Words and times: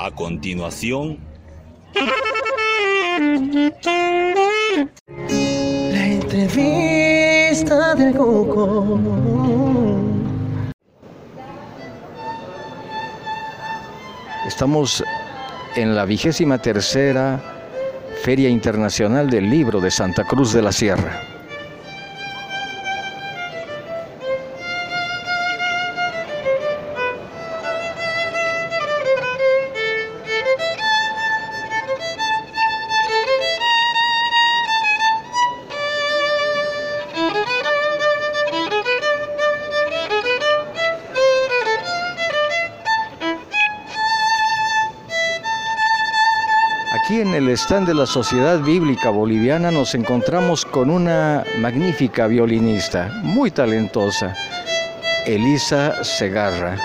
A 0.00 0.12
continuación, 0.12 1.18
La 5.90 6.06
entrevista 6.06 7.96
del 7.96 8.14
Coco. 8.14 8.96
Estamos 14.46 15.02
en 15.74 15.96
la 15.96 16.04
vigésima 16.04 16.58
tercera 16.58 17.42
Feria 18.22 18.48
Internacional 18.48 19.28
del 19.28 19.50
Libro 19.50 19.80
de 19.80 19.90
Santa 19.90 20.22
Cruz 20.22 20.52
de 20.52 20.62
la 20.62 20.70
Sierra. 20.70 21.27
Aquí 47.08 47.22
en 47.22 47.32
el 47.32 47.48
stand 47.48 47.86
de 47.88 47.94
la 47.94 48.04
Sociedad 48.04 48.60
Bíblica 48.60 49.08
Boliviana 49.08 49.70
nos 49.70 49.94
encontramos 49.94 50.66
con 50.66 50.90
una 50.90 51.42
magnífica 51.58 52.26
violinista, 52.26 53.10
muy 53.22 53.50
talentosa, 53.50 54.36
Elisa 55.24 56.04
Segarra. 56.04 56.76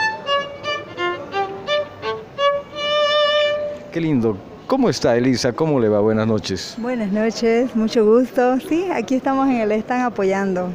Qué 3.92 4.00
lindo. 4.00 4.38
¿Cómo 4.66 4.90
está 4.90 5.18
Elisa? 5.18 5.52
¿Cómo 5.52 5.78
le 5.78 5.90
va? 5.90 6.00
Buenas 6.00 6.26
noches. 6.26 6.76
Buenas 6.78 7.12
noches, 7.12 7.76
mucho 7.76 8.06
gusto. 8.06 8.62
Sí, 8.62 8.86
aquí 8.94 9.16
estamos 9.16 9.50
en 9.50 9.58
el 9.58 9.74
stand 9.74 10.06
apoyando. 10.06 10.70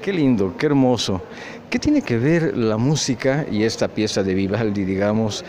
Qué 0.00 0.10
lindo, 0.10 0.54
qué 0.56 0.64
hermoso. 0.64 1.20
¿Qué 1.68 1.78
tiene 1.78 2.00
que 2.00 2.16
ver 2.16 2.56
la 2.56 2.78
música 2.78 3.44
y 3.52 3.64
esta 3.64 3.88
pieza 3.88 4.22
de 4.22 4.32
Vivaldi, 4.32 4.84
digamos, 4.84 5.44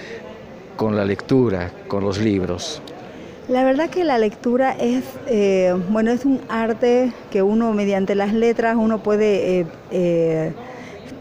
con 0.76 0.98
la 0.98 1.06
lectura, 1.06 1.72
con 1.88 2.04
los 2.04 2.18
libros? 2.18 2.82
La 3.52 3.66
verdad 3.66 3.90
que 3.90 4.06
la 4.06 4.18
lectura 4.18 4.72
es, 4.72 5.04
eh, 5.28 5.76
bueno, 5.90 6.12
es 6.12 6.24
un 6.24 6.40
arte 6.48 7.12
que 7.32 7.42
uno 7.42 7.74
mediante 7.74 8.16
las 8.16 8.32
letras 8.32 8.78
uno 8.80 9.04
puede 9.04 9.60
eh, 9.60 9.66
eh, 9.92 10.54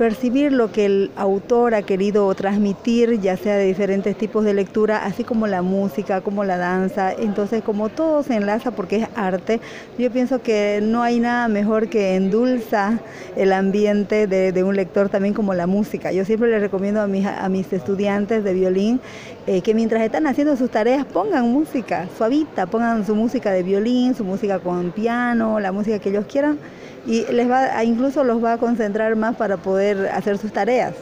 percibir 0.01 0.51
lo 0.51 0.73
que 0.73 0.87
el 0.87 1.11
autor 1.15 1.75
ha 1.75 1.83
querido 1.83 2.34
transmitir, 2.34 3.20
ya 3.20 3.37
sea 3.37 3.56
de 3.56 3.67
diferentes 3.67 4.17
tipos 4.17 4.47
de 4.47 4.55
lectura, 4.55 5.05
así 5.05 5.25
como 5.25 5.47
la 5.47 5.61
música, 5.61 6.23
como 6.23 6.42
la 6.42 6.57
danza. 6.57 7.12
Entonces, 7.12 7.62
como 7.62 7.91
todo 7.91 8.23
se 8.23 8.37
enlaza 8.37 8.70
porque 8.70 8.97
es 8.97 9.09
arte, 9.15 9.61
yo 9.98 10.11
pienso 10.11 10.41
que 10.41 10.81
no 10.83 11.03
hay 11.03 11.20
nada 11.20 11.48
mejor 11.48 11.91
que 11.91 12.17
endulza 12.17 12.98
el 13.37 13.53
ambiente 13.53 14.27
de, 14.27 14.65
un 14.65 14.75
lector 14.75 15.11
también 15.11 15.34
como 15.34 15.53
la 15.53 15.67
música. 15.67 16.12
Yo 16.12 16.25
siempre 16.25 16.48
le 16.48 16.61
recomiendo 16.61 17.03
a 17.03 17.07
mis, 17.07 17.70
estudiantes 17.70 18.42
de 18.42 18.55
violín 18.55 19.01
eh, 19.47 19.61
que 19.61 19.75
mientras 19.75 20.01
están 20.01 20.27
haciendo 20.27 20.57
sus 20.57 20.70
tareas 20.70 21.05
pongan 21.05 21.53
música 21.53 22.09
suavita, 22.17 22.64
pongan 22.64 23.05
su 23.05 23.14
música 23.14 23.53
de 23.53 23.62
violín, 23.62 24.14
su 24.14 24.25
música 24.25 24.61
con 24.61 24.92
piano, 24.92 25.61
la 25.61 25.73
música 25.73 25.98
que 25.98 26.09
ellos 26.09 26.25
quieran 26.25 26.59
y 27.07 27.25
les 27.33 27.51
va 27.51 27.83
incluso 27.83 28.25
los 28.25 28.42
va 28.42 28.55
a 28.55 28.59
concentrar 28.59 29.17
más 29.17 29.37
para 29.37 29.57
poder 29.57 29.89
hacer 30.12 30.38
sus 30.38 30.52
tareas. 30.52 30.94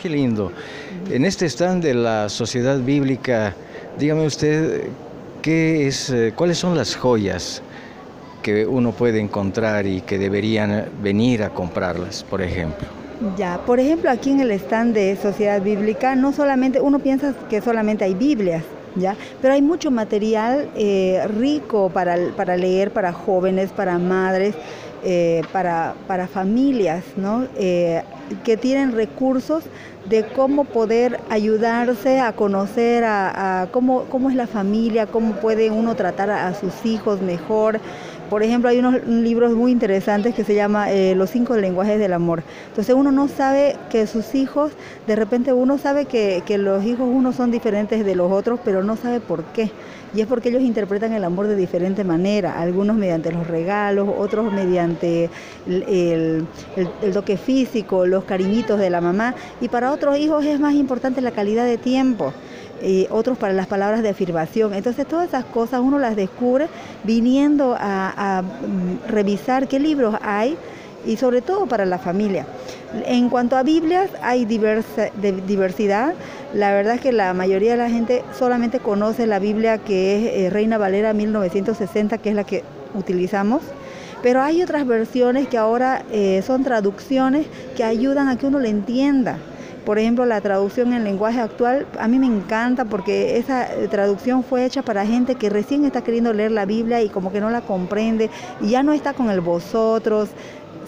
Qué 0.00 0.08
lindo. 0.08 0.52
En 1.10 1.24
este 1.24 1.46
stand 1.46 1.82
de 1.82 1.94
la 1.94 2.28
Sociedad 2.28 2.78
Bíblica, 2.78 3.54
dígame 3.98 4.26
usted, 4.26 4.88
¿qué 5.42 5.86
es, 5.86 6.10
eh, 6.10 6.32
¿cuáles 6.36 6.58
son 6.58 6.76
las 6.76 6.94
joyas 6.94 7.62
que 8.42 8.66
uno 8.66 8.92
puede 8.92 9.20
encontrar 9.20 9.86
y 9.86 10.02
que 10.02 10.18
deberían 10.18 10.86
venir 11.02 11.42
a 11.42 11.50
comprarlas, 11.50 12.22
por 12.24 12.42
ejemplo? 12.42 12.86
Ya, 13.36 13.60
por 13.64 13.80
ejemplo, 13.80 14.10
aquí 14.10 14.30
en 14.30 14.40
el 14.40 14.50
stand 14.52 14.94
de 14.94 15.16
Sociedad 15.16 15.62
Bíblica, 15.62 16.14
no 16.14 16.32
solamente, 16.32 16.80
uno 16.80 16.98
piensa 16.98 17.34
que 17.48 17.60
solamente 17.60 18.04
hay 18.04 18.14
Biblias, 18.14 18.64
¿ya? 18.96 19.16
Pero 19.40 19.54
hay 19.54 19.62
mucho 19.62 19.90
material 19.90 20.68
eh, 20.76 21.26
rico 21.38 21.90
para, 21.90 22.16
para 22.36 22.56
leer 22.56 22.90
para 22.90 23.12
jóvenes, 23.12 23.70
para 23.70 23.98
madres, 23.98 24.54
eh, 25.04 25.42
para, 25.52 25.94
para, 26.06 26.26
familias, 26.26 27.04
¿no? 27.16 27.46
Eh, 27.56 28.02
que 28.44 28.56
tienen 28.56 28.92
recursos 28.92 29.64
de 30.06 30.24
cómo 30.26 30.64
poder 30.64 31.20
ayudarse 31.30 32.20
a 32.20 32.32
conocer 32.32 33.04
a, 33.04 33.68
cómo, 33.70 34.04
cómo, 34.04 34.30
es 34.30 34.36
la 34.36 34.46
familia, 34.46 35.06
cómo 35.06 35.34
puede 35.34 35.70
uno 35.70 35.94
tratar 35.94 36.30
a 36.30 36.54
sus 36.54 36.84
hijos 36.84 37.22
mejor. 37.22 37.80
Por 38.30 38.42
ejemplo, 38.42 38.70
hay 38.70 38.78
unos 38.78 39.06
libros 39.06 39.52
muy 39.52 39.70
interesantes 39.70 40.34
que 40.34 40.44
se 40.44 40.54
llama 40.54 40.90
eh, 40.90 41.14
Los 41.14 41.30
cinco 41.30 41.56
lenguajes 41.56 41.98
del 41.98 42.12
amor. 42.12 42.42
Entonces 42.68 42.94
uno 42.94 43.12
no 43.12 43.28
sabe 43.28 43.76
que 43.90 44.06
sus 44.06 44.34
hijos, 44.34 44.72
de 45.06 45.14
repente 45.14 45.52
uno 45.52 45.78
sabe 45.78 46.06
que, 46.06 46.42
los 46.58 46.84
hijos 46.84 47.08
unos 47.10 47.36
son 47.36 47.50
diferentes 47.50 48.04
de 48.04 48.14
los 48.14 48.32
otros, 48.32 48.60
pero 48.64 48.82
no 48.82 48.96
sabe 48.96 49.20
por 49.20 49.44
qué. 49.44 49.70
Y 50.14 50.20
es 50.20 50.26
porque 50.26 50.48
ellos 50.48 50.62
interpretan 50.62 51.12
el 51.12 51.24
amor 51.24 51.48
de 51.48 51.56
diferente 51.56 52.04
manera, 52.04 52.60
algunos 52.60 52.96
mediante 52.96 53.32
los 53.32 53.46
regalos, 53.48 54.08
otros 54.16 54.52
mediante 54.52 55.28
el, 55.66 56.46
el, 56.76 57.12
toque 57.12 57.36
físico, 57.36 58.06
los 58.06 58.24
cariñitos 58.24 58.78
de 58.78 58.90
la 58.90 59.00
mamá. 59.00 59.34
Y 59.60 59.68
para 59.68 59.92
otros 59.92 60.16
hijos 60.18 60.44
es 60.44 60.60
más 60.60 60.74
importante 60.74 61.20
la 61.20 61.32
calidad 61.32 61.66
de 61.66 61.78
tiempo. 61.78 62.32
Otros 63.10 63.38
para 63.38 63.52
las 63.52 63.66
palabras 63.66 64.02
de 64.02 64.10
afirmación. 64.10 64.74
Entonces 64.74 65.06
todas 65.06 65.28
esas 65.28 65.44
cosas 65.44 65.80
uno 65.80 65.98
las 65.98 66.16
descubre 66.16 66.68
viniendo 67.02 67.74
a, 67.78 68.38
a 68.38 68.42
revisar 69.08 69.68
qué 69.68 69.80
libros 69.80 70.16
hay 70.20 70.56
y 71.06 71.16
sobre 71.16 71.42
todo 71.42 71.66
para 71.66 71.84
la 71.84 71.98
familia. 71.98 72.46
En 73.06 73.28
cuanto 73.28 73.56
a 73.56 73.62
Biblias, 73.62 74.10
hay 74.22 74.44
diversidad. 74.44 76.14
La 76.54 76.72
verdad 76.72 76.94
es 76.94 77.00
que 77.00 77.12
la 77.12 77.34
mayoría 77.34 77.72
de 77.72 77.78
la 77.78 77.90
gente 77.90 78.22
solamente 78.38 78.78
conoce 78.78 79.26
la 79.26 79.38
Biblia 79.38 79.78
que 79.78 80.16
es 80.16 80.46
eh, 80.46 80.50
Reina 80.50 80.78
Valera 80.78 81.12
1960, 81.12 82.18
que 82.18 82.30
es 82.30 82.34
la 82.36 82.44
que 82.44 82.62
utilizamos. 82.94 83.62
Pero 84.22 84.40
hay 84.40 84.62
otras 84.62 84.86
versiones 84.86 85.48
que 85.48 85.58
ahora 85.58 86.02
eh, 86.10 86.42
son 86.46 86.64
traducciones 86.64 87.46
que 87.76 87.84
ayudan 87.84 88.28
a 88.28 88.38
que 88.38 88.46
uno 88.46 88.58
le 88.58 88.70
entienda. 88.70 89.38
Por 89.84 89.98
ejemplo, 89.98 90.24
la 90.24 90.40
traducción 90.40 90.92
en 90.92 91.04
lenguaje 91.04 91.40
actual 91.40 91.86
a 91.98 92.08
mí 92.08 92.18
me 92.18 92.26
encanta 92.26 92.84
porque 92.84 93.36
esa 93.36 93.68
traducción 93.90 94.42
fue 94.42 94.64
hecha 94.64 94.82
para 94.82 95.04
gente 95.04 95.34
que 95.34 95.50
recién 95.50 95.84
está 95.84 96.02
queriendo 96.02 96.32
leer 96.32 96.52
la 96.52 96.64
Biblia 96.64 97.02
y 97.02 97.08
como 97.10 97.30
que 97.30 97.40
no 97.40 97.50
la 97.50 97.60
comprende 97.60 98.30
y 98.60 98.70
ya 98.70 98.82
no 98.82 98.92
está 98.92 99.12
con 99.12 99.30
el 99.30 99.40
vosotros, 99.40 100.30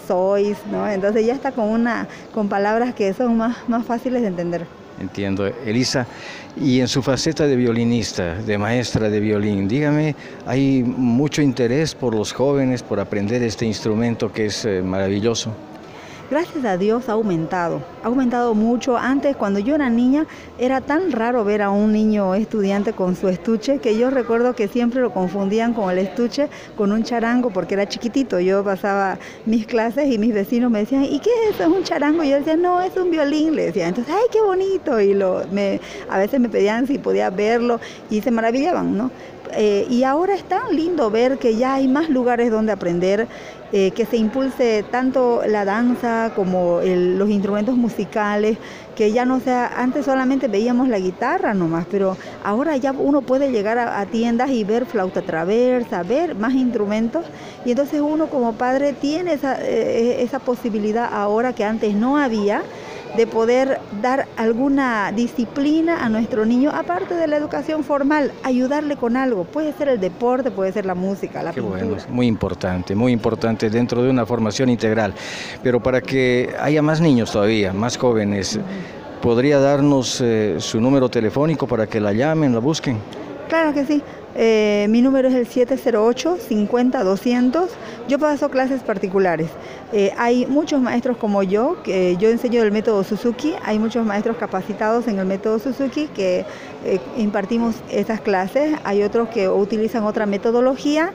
sois, 0.06 0.56
¿no? 0.70 0.88
Entonces 0.88 1.26
ya 1.26 1.34
está 1.34 1.52
con 1.52 1.68
una 1.68 2.08
con 2.32 2.48
palabras 2.48 2.94
que 2.94 3.12
son 3.12 3.36
más, 3.36 3.56
más 3.68 3.84
fáciles 3.84 4.22
de 4.22 4.28
entender. 4.28 4.66
Entiendo. 4.98 5.46
Elisa, 5.46 6.06
y 6.56 6.80
en 6.80 6.88
su 6.88 7.02
faceta 7.02 7.46
de 7.46 7.54
violinista, 7.54 8.34
de 8.34 8.56
maestra 8.56 9.10
de 9.10 9.20
violín, 9.20 9.68
dígame, 9.68 10.14
¿hay 10.46 10.82
mucho 10.82 11.42
interés 11.42 11.94
por 11.94 12.14
los 12.14 12.32
jóvenes 12.32 12.82
por 12.82 12.98
aprender 12.98 13.42
este 13.42 13.66
instrumento 13.66 14.32
que 14.32 14.46
es 14.46 14.64
eh, 14.64 14.80
maravilloso? 14.82 15.52
Gracias 16.30 16.64
a 16.64 16.76
Dios 16.76 17.08
ha 17.08 17.12
aumentado, 17.12 17.82
ha 18.02 18.06
aumentado 18.06 18.54
mucho. 18.54 18.96
Antes, 18.96 19.36
cuando 19.36 19.58
yo 19.58 19.74
era 19.74 19.88
niña, 19.88 20.26
era 20.58 20.80
tan 20.80 21.12
raro 21.12 21.44
ver 21.44 21.62
a 21.62 21.70
un 21.70 21.92
niño 21.92 22.34
estudiante 22.34 22.92
con 22.92 23.16
su 23.16 23.28
estuche 23.28 23.78
que 23.78 23.96
yo 23.98 24.10
recuerdo 24.10 24.54
que 24.54 24.68
siempre 24.68 25.00
lo 25.00 25.12
confundían 25.12 25.74
con 25.74 25.90
el 25.90 25.98
estuche 25.98 26.48
con 26.76 26.92
un 26.92 27.02
charango 27.02 27.50
porque 27.50 27.74
era 27.74 27.88
chiquitito. 27.88 28.40
Yo 28.40 28.64
pasaba 28.64 29.18
mis 29.44 29.66
clases 29.66 30.12
y 30.12 30.18
mis 30.18 30.34
vecinos 30.34 30.70
me 30.70 30.80
decían, 30.80 31.04
¿y 31.04 31.20
qué 31.20 31.30
es 31.30 31.54
eso? 31.54 31.64
¿Es 31.64 31.68
un 31.68 31.82
charango? 31.82 32.22
Y 32.22 32.30
yo 32.30 32.36
decía, 32.36 32.56
no, 32.56 32.80
es 32.82 32.96
un 32.96 33.10
violín. 33.10 33.54
Le 33.54 33.66
decía, 33.66 33.88
entonces, 33.88 34.14
¡ay, 34.14 34.26
qué 34.30 34.40
bonito! 34.40 35.00
Y 35.00 35.14
lo, 35.14 35.42
me, 35.50 35.80
a 36.08 36.18
veces 36.18 36.40
me 36.40 36.48
pedían 36.48 36.86
si 36.86 36.98
podía 36.98 37.30
verlo 37.30 37.80
y 38.10 38.20
se 38.20 38.30
maravillaban, 38.30 38.96
¿no? 38.96 39.10
Eh, 39.52 39.86
y 39.88 40.02
ahora 40.02 40.34
es 40.34 40.44
tan 40.44 40.74
lindo 40.74 41.10
ver 41.10 41.38
que 41.38 41.56
ya 41.56 41.74
hay 41.74 41.88
más 41.88 42.08
lugares 42.08 42.50
donde 42.50 42.72
aprender, 42.72 43.28
eh, 43.72 43.90
que 43.90 44.06
se 44.06 44.16
impulse 44.16 44.84
tanto 44.90 45.42
la 45.46 45.64
danza 45.64 46.32
como 46.36 46.80
los 46.82 47.30
instrumentos 47.30 47.76
musicales, 47.76 48.58
que 48.94 49.12
ya 49.12 49.24
no 49.24 49.40
sea, 49.40 49.66
antes 49.76 50.04
solamente 50.04 50.48
veíamos 50.48 50.88
la 50.88 50.98
guitarra 50.98 51.52
nomás, 51.52 51.86
pero 51.90 52.16
ahora 52.44 52.76
ya 52.76 52.92
uno 52.92 53.22
puede 53.22 53.50
llegar 53.50 53.78
a, 53.78 54.00
a 54.00 54.06
tiendas 54.06 54.50
y 54.50 54.64
ver 54.64 54.86
flauta 54.86 55.22
traversa, 55.22 56.02
ver 56.02 56.34
más 56.34 56.54
instrumentos, 56.54 57.24
y 57.64 57.70
entonces 57.70 58.00
uno 58.00 58.28
como 58.28 58.52
padre 58.52 58.92
tiene 58.92 59.32
esa, 59.34 59.60
eh, 59.60 60.22
esa 60.22 60.38
posibilidad 60.38 61.12
ahora 61.12 61.52
que 61.52 61.64
antes 61.64 61.94
no 61.94 62.16
había 62.16 62.62
de 63.16 63.26
poder 63.26 63.80
dar 64.02 64.26
alguna 64.36 65.10
disciplina 65.12 66.04
a 66.04 66.08
nuestro 66.08 66.44
niño, 66.44 66.70
aparte 66.74 67.14
de 67.14 67.26
la 67.26 67.36
educación 67.36 67.82
formal, 67.82 68.32
ayudarle 68.42 68.96
con 68.96 69.16
algo. 69.16 69.44
Puede 69.44 69.72
ser 69.72 69.88
el 69.88 70.00
deporte, 70.00 70.50
puede 70.50 70.72
ser 70.72 70.84
la 70.86 70.94
música, 70.94 71.42
la 71.42 71.52
Qué 71.52 71.60
pintura. 71.62 71.84
bueno, 71.84 72.02
muy 72.10 72.26
importante, 72.26 72.94
muy 72.94 73.12
importante 73.12 73.70
dentro 73.70 74.02
de 74.02 74.10
una 74.10 74.26
formación 74.26 74.68
integral. 74.68 75.14
Pero 75.62 75.82
para 75.82 76.00
que 76.00 76.54
haya 76.60 76.82
más 76.82 77.00
niños 77.00 77.32
todavía, 77.32 77.72
más 77.72 77.96
jóvenes, 77.96 78.60
¿podría 79.22 79.58
darnos 79.58 80.20
eh, 80.20 80.56
su 80.58 80.80
número 80.80 81.08
telefónico 81.08 81.66
para 81.66 81.86
que 81.86 82.00
la 82.00 82.12
llamen, 82.12 82.52
la 82.52 82.58
busquen? 82.58 82.98
Claro 83.48 83.72
que 83.72 83.84
sí. 83.86 84.02
Eh, 84.38 84.86
mi 84.90 85.00
número 85.00 85.28
es 85.28 85.34
el 85.34 85.48
708-50-200. 85.48 87.68
Yo 88.06 88.18
paso 88.18 88.50
clases 88.50 88.82
particulares. 88.82 89.48
Eh, 89.92 90.12
hay 90.18 90.44
muchos 90.44 90.82
maestros 90.82 91.16
como 91.16 91.42
yo, 91.42 91.82
que 91.82 92.18
yo 92.18 92.28
enseño 92.28 92.62
el 92.62 92.70
método 92.70 93.02
Suzuki, 93.02 93.54
hay 93.64 93.78
muchos 93.78 94.04
maestros 94.04 94.36
capacitados 94.36 95.08
en 95.08 95.18
el 95.18 95.24
método 95.24 95.58
Suzuki 95.58 96.08
que 96.08 96.44
eh, 96.84 97.00
impartimos 97.16 97.76
esas 97.90 98.20
clases, 98.20 98.74
hay 98.84 99.02
otros 99.02 99.30
que 99.30 99.48
utilizan 99.48 100.04
otra 100.04 100.26
metodología. 100.26 101.14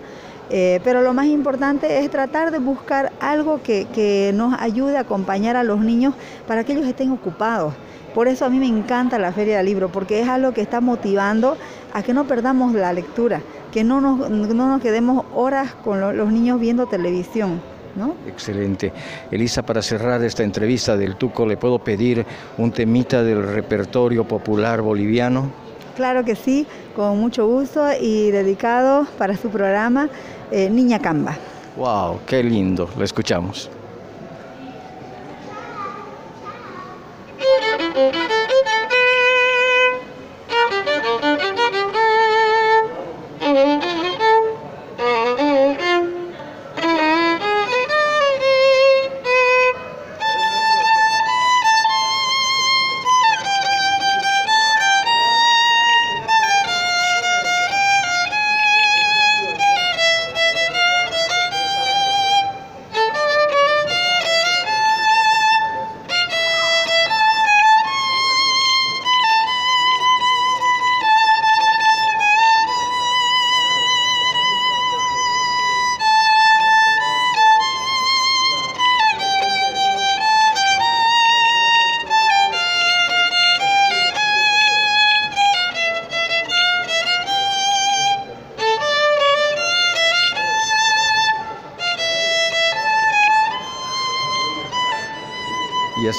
Pero 0.84 1.02
lo 1.02 1.14
más 1.14 1.28
importante 1.28 2.00
es 2.00 2.10
tratar 2.10 2.52
de 2.52 2.60
buscar 2.60 3.12
algo 3.20 3.62
que, 3.64 3.88
que 3.94 4.32
nos 4.34 4.60
ayude 4.60 4.98
a 4.98 5.02
acompañar 5.02 5.56
a 5.56 5.64
los 5.64 5.80
niños 5.80 6.14
para 6.48 6.64
que 6.64 6.74
ellos 6.74 6.86
estén 6.86 7.12
ocupados. 7.12 7.74
Por 8.14 8.28
eso 8.28 8.44
a 8.46 8.50
mí 8.50 8.60
me 8.60 8.68
encanta 8.68 9.18
la 9.18 9.32
Feria 9.32 9.58
del 9.58 9.68
Libro, 9.68 9.90
porque 9.90 10.20
es 10.20 10.28
algo 10.28 10.52
que 10.52 10.62
está 10.62 10.82
motivando 10.82 11.58
a 11.94 12.04
que 12.04 12.14
no 12.14 12.28
perdamos 12.28 12.74
la 12.74 12.92
lectura, 12.92 13.42
que 13.72 13.84
no 13.84 14.02
nos, 14.02 14.30
no 14.30 14.68
nos 14.68 14.82
quedemos 14.82 15.26
horas 15.34 15.74
con 15.84 16.02
los 16.18 16.32
niños 16.32 16.60
viendo 16.60 16.88
televisión. 16.88 17.62
¿No? 17.94 18.16
Excelente. 18.26 18.94
Elisa, 19.32 19.64
para 19.64 19.82
cerrar 19.82 20.24
esta 20.24 20.44
entrevista 20.44 20.96
del 20.96 21.18
Tuco, 21.18 21.46
¿le 21.46 21.58
puedo 21.58 21.80
pedir 21.80 22.26
un 22.58 22.72
temita 22.72 23.22
del 23.22 23.44
repertorio 23.44 24.26
popular 24.26 24.82
boliviano? 24.82 25.52
Claro 26.02 26.26
que 26.26 26.36
sí, 26.36 26.66
con 26.96 27.20
mucho 27.20 27.46
gusto 27.46 27.86
y 27.94 28.32
dedicado 28.32 29.06
para 29.20 29.38
su 29.38 29.50
programa 29.50 30.10
eh, 30.50 30.68
Niña 30.68 30.98
Camba. 30.98 31.38
¡Wow! 31.78 32.22
¡Qué 32.26 32.42
lindo! 32.42 32.90
Lo 32.98 33.06
escuchamos. 33.06 33.70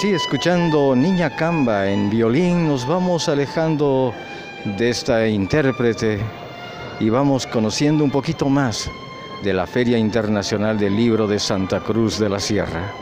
Así, 0.03 0.15
escuchando 0.15 0.97
Niña 0.97 1.37
Camba 1.37 1.89
en 1.89 2.11
violín, 2.11 2.67
nos 2.67 2.85
vamos 2.85 3.29
alejando 3.29 4.13
de 4.77 4.91
esta 4.91 5.29
intérprete 5.29 6.19
y 6.99 7.09
vamos 7.09 7.47
conociendo 7.47 8.03
un 8.03 8.11
poquito 8.11 8.49
más 8.49 8.91
de 9.45 9.53
la 9.53 9.65
Feria 9.65 9.97
Internacional 9.97 10.77
del 10.77 10.97
Libro 10.97 11.29
de 11.29 11.39
Santa 11.39 11.79
Cruz 11.79 12.19
de 12.19 12.29
la 12.29 12.41
Sierra. 12.41 12.93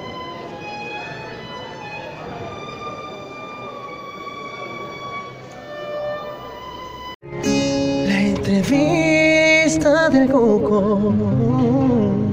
La 7.43 8.21
entrevista 8.21 10.11
del 10.11 10.31
Coco. 10.31 12.30